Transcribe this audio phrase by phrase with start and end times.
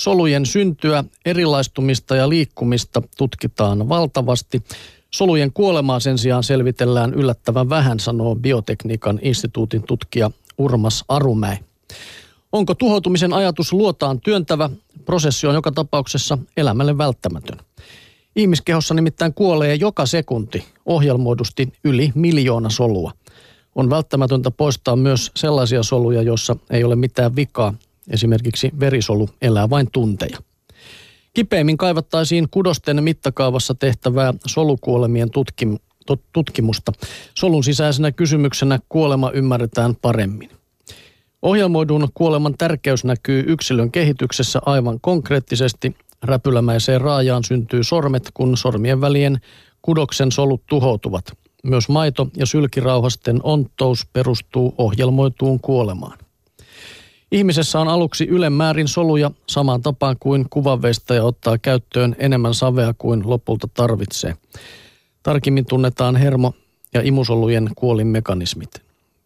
[0.00, 4.62] Solujen syntyä, erilaistumista ja liikkumista tutkitaan valtavasti.
[5.10, 11.58] Solujen kuolemaa sen sijaan selvitellään yllättävän vähän, sanoo biotekniikan instituutin tutkija Urmas Arumäe.
[12.52, 14.70] Onko tuhoutumisen ajatus luotaan työntävä?
[15.04, 17.58] Prosessi on joka tapauksessa elämälle välttämätön.
[18.36, 23.12] Ihmiskehossa nimittäin kuolee joka sekunti ohjelmoidusti yli miljoona solua.
[23.74, 27.74] On välttämätöntä poistaa myös sellaisia soluja, joissa ei ole mitään vikaa.
[28.10, 30.38] Esimerkiksi verisolu elää vain tunteja.
[31.34, 35.78] Kipeimmin kaivattaisiin kudosten mittakaavassa tehtävää solukuolemien tutkim-
[36.32, 36.92] tutkimusta.
[37.34, 40.50] Solun sisäisenä kysymyksenä kuolema ymmärretään paremmin.
[41.42, 45.96] Ohjelmoidun kuoleman tärkeys näkyy yksilön kehityksessä aivan konkreettisesti.
[46.22, 49.40] Räpylämäiseen raajaan syntyy sormet, kun sormien välien
[49.82, 51.24] kudoksen solut tuhoutuvat.
[51.64, 56.18] Myös maito- ja sylkirauhasten onttous perustuu ohjelmoituun kuolemaan.
[57.32, 63.68] Ihmisessä on aluksi ylemmäärin soluja samaan tapaan kuin kuvanveistäjä ottaa käyttöön enemmän savea kuin lopulta
[63.74, 64.36] tarvitsee.
[65.22, 66.54] Tarkemmin tunnetaan hermo-
[66.94, 68.70] ja imusolujen kuolinmekanismit.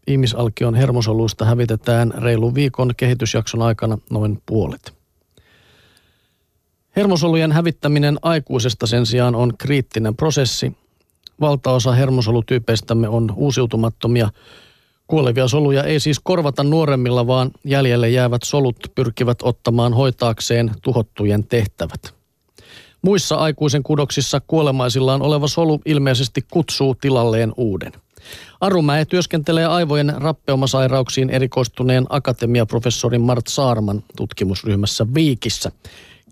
[0.06, 4.94] Ihmisalkion hermosoluista hävitetään reilu viikon kehitysjakson aikana noin puolet.
[6.96, 10.72] Hermosolujen hävittäminen aikuisesta sen sijaan on kriittinen prosessi.
[11.40, 14.30] Valtaosa hermosolutyypeistämme on uusiutumattomia.
[15.14, 22.14] Kuolevia soluja ei siis korvata nuoremmilla, vaan jäljelle jäävät solut pyrkivät ottamaan hoitaakseen tuhottujen tehtävät.
[23.02, 27.92] Muissa aikuisen kudoksissa kuolemaisillaan oleva solu ilmeisesti kutsuu tilalleen uuden.
[28.60, 35.72] Arumäe työskentelee aivojen rappeumasairauksiin erikoistuneen akatemiaprofessorin Mart Saarman tutkimusryhmässä Viikissä,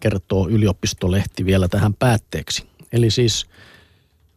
[0.00, 2.64] kertoo yliopistolehti vielä tähän päätteeksi.
[2.92, 3.46] Eli siis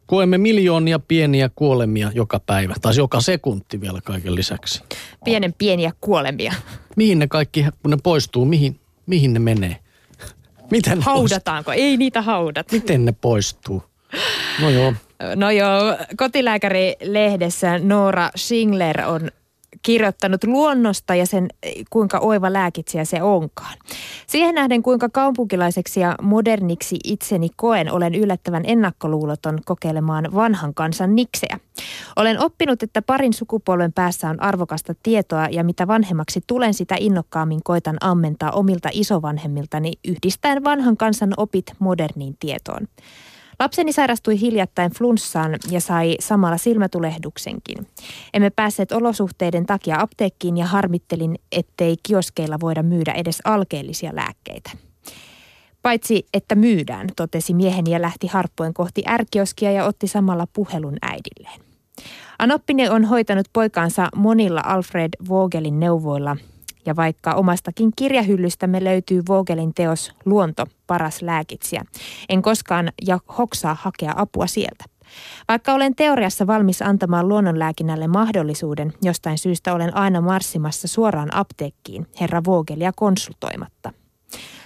[0.06, 4.82] koemme miljoonia pieniä kuolemia joka päivä, tai joka sekunti vielä kaiken lisäksi.
[5.24, 6.54] Pienen pieniä kuolemia.
[6.96, 9.76] Mihin ne kaikki, kun ne poistuu, mihin, mihin ne menee?
[10.70, 11.68] Miten Haudataanko?
[11.68, 11.86] Poistuu?
[11.86, 12.74] Ei niitä haudata.
[12.74, 13.82] Miten ne poistuu?
[14.60, 14.94] No joo.
[15.34, 19.30] No joo, kotilääkäri-lehdessä Noora Schingler on
[19.82, 21.48] kirjoittanut luonnosta ja sen,
[21.90, 23.74] kuinka oiva lääkitsijä se onkaan.
[24.26, 31.58] Siihen nähden, kuinka kaupunkilaiseksi ja moderniksi itseni koen, olen yllättävän ennakkoluuloton kokeilemaan vanhan kansan nikseä.
[32.16, 37.60] Olen oppinut, että parin sukupolven päässä on arvokasta tietoa ja mitä vanhemmaksi tulen, sitä innokkaammin
[37.64, 42.86] koitan ammentaa omilta isovanhemmiltani yhdistäen vanhan kansan opit moderniin tietoon.
[43.58, 47.86] Lapseni sairastui hiljattain flunssaan ja sai samalla silmätulehduksenkin.
[48.34, 54.70] Emme päässeet olosuhteiden takia apteekkiin ja harmittelin, ettei kioskeilla voida myydä edes alkeellisia lääkkeitä.
[55.82, 61.60] Paitsi, että myydään, totesi mieheni ja lähti harppuen kohti ärkioskia ja otti samalla puhelun äidilleen.
[62.38, 66.36] Anoppini on hoitanut poikaansa monilla Alfred Vogelin neuvoilla
[66.86, 71.84] ja vaikka omastakin kirjahyllystämme löytyy Vogelin teos Luonto, paras lääkitsijä,
[72.28, 74.84] en koskaan ja hoksaa hakea apua sieltä.
[75.48, 82.44] Vaikka olen teoriassa valmis antamaan luonnonlääkinnälle mahdollisuuden, jostain syystä olen aina marssimassa suoraan apteekkiin herra
[82.44, 83.92] Vogelia konsultoimatta.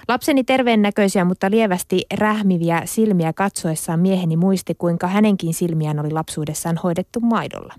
[0.09, 6.77] Lapseni terveen näköisiä, mutta lievästi rähmiviä silmiä katsoessaan mieheni muisti, kuinka hänenkin silmiään oli lapsuudessaan
[6.83, 7.75] hoidettu maidolla.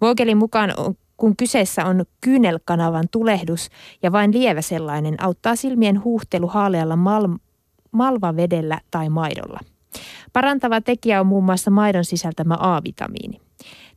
[0.00, 0.74] Vogelin mukaan
[1.18, 3.68] kun kyseessä on kyynelkanavan tulehdus
[4.02, 7.38] ja vain lievä sellainen, auttaa silmien huuhtelu haalealla mal-
[7.92, 9.60] malvavedellä tai maidolla.
[10.32, 13.40] Parantava tekijä on muun muassa maidon sisältämä A-vitamiini.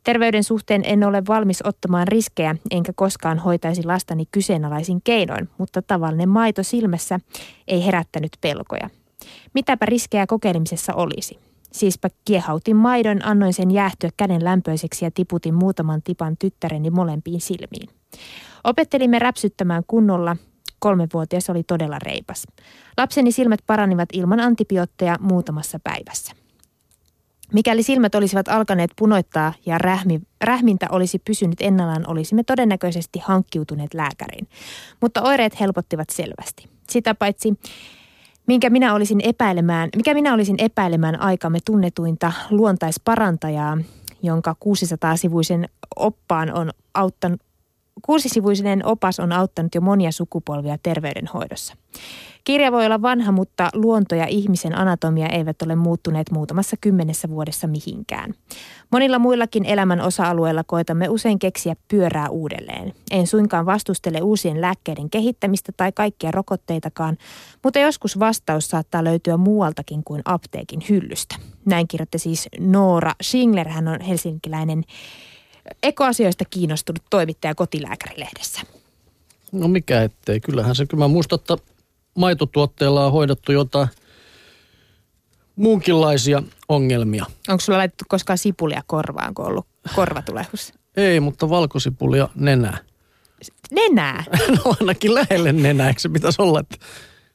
[0.04, 6.28] Terveyden suhteen en ole valmis ottamaan riskejä, enkä koskaan hoitaisi lastani kyseenalaisin keinoin, mutta tavallinen
[6.28, 7.20] maito silmässä
[7.68, 8.90] ei herättänyt pelkoja.
[9.54, 11.38] Mitäpä riskejä kokeilemisessa olisi?
[11.72, 17.88] Siispä kiehautin maidon, annoin sen jäähtyä käden lämpöiseksi ja tiputin muutaman tipan tyttäreni molempiin silmiin.
[18.64, 20.36] Opettelimme räpsyttämään kunnolla.
[20.78, 22.46] Kolmevuotias oli todella reipas.
[22.98, 26.32] Lapseni silmät paranivat ilman antibiootteja muutamassa päivässä.
[27.52, 34.48] Mikäli silmät olisivat alkaneet punoittaa ja rähmi, rähmintä olisi pysynyt ennallaan, olisimme todennäköisesti hankkiutuneet lääkäriin.
[35.00, 36.68] Mutta oireet helpottivat selvästi.
[36.90, 37.54] Sitä paitsi
[38.52, 43.78] minkä minä olisin epäilemään, mikä minä olisin epäilemään aikamme tunnetuinta luontaisparantajaa,
[44.22, 47.40] jonka 600-sivuisen oppaan on auttanut,
[48.02, 51.74] kuusisivuinen opas on auttanut jo monia sukupolvia terveydenhoidossa.
[52.44, 57.66] Kirja voi olla vanha, mutta luonto ja ihmisen anatomia eivät ole muuttuneet muutamassa kymmenessä vuodessa
[57.66, 58.34] mihinkään.
[58.92, 62.92] Monilla muillakin elämän osa-alueilla koetamme usein keksiä pyörää uudelleen.
[63.10, 67.16] En suinkaan vastustele uusien lääkkeiden kehittämistä tai kaikkia rokotteitakaan,
[67.64, 71.36] mutta joskus vastaus saattaa löytyä muualtakin kuin apteekin hyllystä.
[71.64, 74.84] Näin kirjoitti siis Noora Schingler, hän on helsinkiläinen
[75.82, 78.60] ekoasioista kiinnostunut toimittaja kotilääkärilehdessä.
[79.52, 80.40] No mikä ettei.
[80.40, 81.56] Kyllähän se, kyllä mä muistan, että
[82.14, 83.88] maitotuotteilla on hoidettu jotain
[85.56, 87.24] muunkinlaisia ongelmia.
[87.48, 90.72] Onko sulla laitettu koskaan sipulia korvaan, kun on ollut korvatulehus?
[90.96, 92.78] Ei, mutta valkosipulia nenää.
[93.70, 94.24] Nenää?
[94.64, 96.76] No ainakin lähelle nenää, eikö se pitäisi olla, että,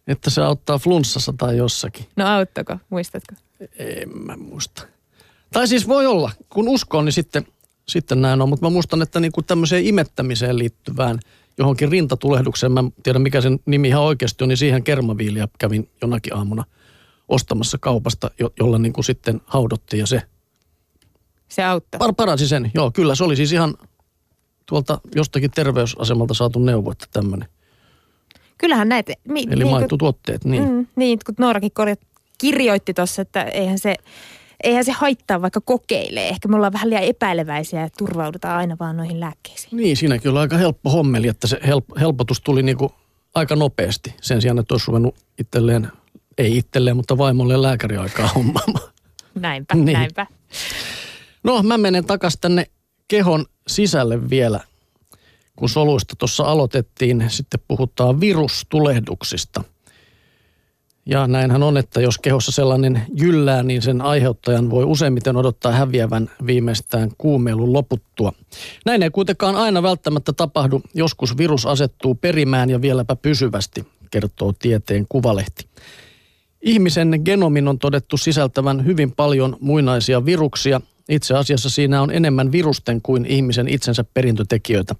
[0.08, 2.06] että se auttaa flunssassa tai jossakin.
[2.16, 3.36] No auttako, muistatko?
[3.78, 4.84] En mä muista.
[5.54, 7.48] Tai siis voi olla, kun uskon, niin sitten,
[7.90, 8.50] sitten näin on.
[8.50, 11.20] Mutta mä muistan, että niinku tämmöiseen imettämiseen liittyvään
[11.58, 15.90] johonkin rintatulehdukseen, mä en tiedä mikä sen nimi ihan oikeasti on, niin siihen kermaviiliä kävin
[16.02, 16.64] jonakin aamuna
[17.30, 20.22] ostamassa kaupasta, jo, jolla niinku sitten haudottiin ja se
[21.50, 22.00] Se auttaa.
[22.08, 22.72] par- paransi sen.
[22.74, 23.76] Joo, kyllä se oli siis ihan
[24.66, 27.48] tuolta jostakin terveysasemalta saatu neuvo, että tämmöinen.
[28.58, 29.14] Kyllähän näitä...
[29.28, 29.64] Mi, Eli
[30.44, 30.64] niin.
[30.64, 30.70] Mm.
[30.70, 32.00] Mm, niin, kun Noorakin korjat,
[32.38, 33.96] kirjoitti tuossa, että eihän se,
[34.64, 36.30] eihän se haittaa vaikka kokeilee.
[36.30, 39.78] Ehkä me ollaan vähän liian epäileväisiä ja turvaudutaan aina vaan noihin lääkkeisiin.
[39.78, 42.92] Niin, siinäkin oli aika helppo hommeli, että se help, helpotus tuli niinku
[43.36, 44.16] aika nopeasti.
[44.22, 45.92] Sen sijaan, että olisi ruvennut itselleen,
[46.38, 48.90] ei itselleen, mutta vaimolle lääkäriaikaa hommaamaan.
[49.36, 49.94] Näinpä, niin.
[49.94, 50.28] näinpä.
[51.44, 52.66] No, mä menen takaisin tänne
[53.08, 54.60] kehon sisälle vielä.
[55.56, 59.64] Kun soluista tuossa aloitettiin, sitten puhutaan virustulehduksista.
[61.10, 66.30] Ja näinhän on, että jos kehossa sellainen jyllää, niin sen aiheuttajan voi useimmiten odottaa häviävän
[66.46, 68.34] viimeistään kuumeilun loputtua.
[68.86, 70.82] Näin ei kuitenkaan aina välttämättä tapahdu.
[70.94, 75.66] Joskus virus asettuu perimään ja vieläpä pysyvästi, kertoo tieteen kuvalehti.
[76.62, 80.82] Ihmisen genomin on todettu sisältävän hyvin paljon muinaisia viruksia.
[81.10, 84.96] Itse asiassa siinä on enemmän virusten kuin ihmisen itsensä perintötekijöitä.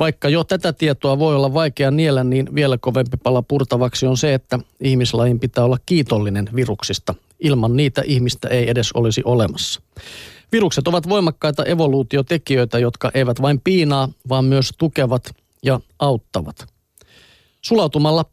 [0.00, 4.34] Vaikka jo tätä tietoa voi olla vaikea niellä, niin vielä kovempi pala purtavaksi on se,
[4.34, 7.14] että ihmislajin pitää olla kiitollinen viruksista.
[7.40, 9.80] Ilman niitä ihmistä ei edes olisi olemassa.
[10.52, 15.30] Virukset ovat voimakkaita evoluutiotekijöitä, jotka eivät vain piinaa, vaan myös tukevat
[15.62, 16.66] ja auttavat.
[17.60, 18.24] Sulautumalla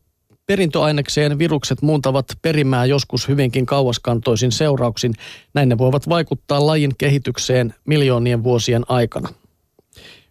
[0.46, 5.14] perintöainekseen virukset muuntavat perimää joskus hyvinkin kauaskantoisin seurauksin.
[5.54, 9.30] Näin ne voivat vaikuttaa lajin kehitykseen miljoonien vuosien aikana.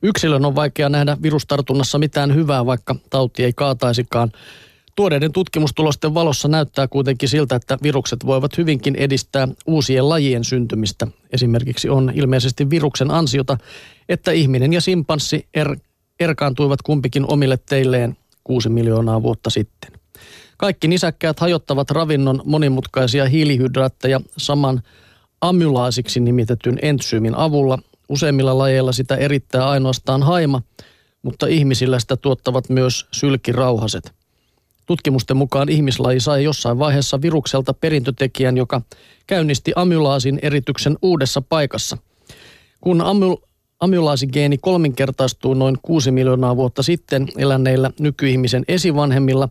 [0.02, 4.32] Yksilön on vaikea nähdä virustartunnassa mitään hyvää, vaikka tauti ei kaataisikaan.
[4.96, 11.06] Tuoreiden tutkimustulosten valossa näyttää kuitenkin siltä, että virukset voivat hyvinkin edistää uusien lajien syntymistä.
[11.32, 13.58] Esimerkiksi on ilmeisesti viruksen ansiota,
[14.08, 15.76] että ihminen ja simpanssi er,
[16.20, 19.92] erkaantuivat kumpikin omille teilleen kuusi miljoonaa vuotta sitten.
[20.56, 24.82] Kaikki nisäkkäät hajottavat ravinnon monimutkaisia hiilihydraatteja saman
[25.40, 27.78] amylaasiksi nimitetyn entsyymin avulla.
[28.08, 30.62] Useimmilla lajeilla sitä erittää ainoastaan haima,
[31.22, 34.12] mutta ihmisillä sitä tuottavat myös sylkirauhaset.
[34.86, 38.82] Tutkimusten mukaan ihmislaji sai jossain vaiheessa virukselta perintötekijän, joka
[39.26, 41.98] käynnisti amylaasin erityksen uudessa paikassa.
[42.80, 43.36] Kun amyl,
[43.80, 49.48] amylaasigeeni kolminkertaistuu noin 6 miljoonaa vuotta sitten elänneillä nykyihmisen esivanhemmilla,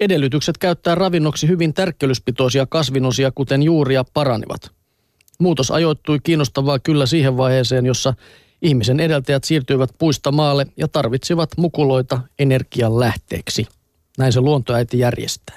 [0.00, 4.77] edellytykset käyttää ravinnoksi hyvin tärkkelyspitoisia kasvinosia, kuten juuria, paranivat.
[5.38, 8.14] Muutos ajoittui kiinnostavaa kyllä siihen vaiheeseen, jossa
[8.62, 13.66] ihmisen edeltäjät siirtyivät puista maalle ja tarvitsivat mukuloita energian lähteeksi.
[14.18, 15.56] Näin se luontoäiti järjestää.